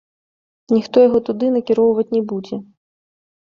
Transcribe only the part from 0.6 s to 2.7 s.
Ніхто яго туды накіроўваць не будзе!